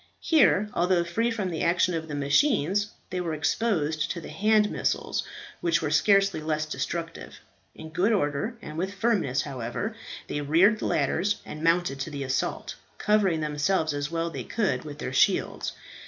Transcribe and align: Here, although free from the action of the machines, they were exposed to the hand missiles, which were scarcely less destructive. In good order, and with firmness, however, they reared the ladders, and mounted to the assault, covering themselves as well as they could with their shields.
Here, 0.19 0.67
although 0.73 1.03
free 1.03 1.29
from 1.29 1.51
the 1.51 1.61
action 1.61 1.93
of 1.93 2.07
the 2.07 2.15
machines, 2.15 2.89
they 3.11 3.21
were 3.21 3.35
exposed 3.35 4.09
to 4.09 4.19
the 4.19 4.29
hand 4.31 4.71
missiles, 4.71 5.21
which 5.59 5.79
were 5.79 5.91
scarcely 5.91 6.41
less 6.41 6.65
destructive. 6.65 7.35
In 7.75 7.91
good 7.91 8.11
order, 8.11 8.55
and 8.63 8.79
with 8.79 8.95
firmness, 8.95 9.43
however, 9.43 9.95
they 10.27 10.41
reared 10.41 10.79
the 10.79 10.87
ladders, 10.87 11.35
and 11.45 11.63
mounted 11.63 11.99
to 11.99 12.09
the 12.09 12.23
assault, 12.23 12.73
covering 12.97 13.41
themselves 13.41 13.93
as 13.93 14.09
well 14.09 14.25
as 14.25 14.33
they 14.33 14.43
could 14.43 14.85
with 14.85 14.97
their 14.97 15.13
shields. 15.13 15.73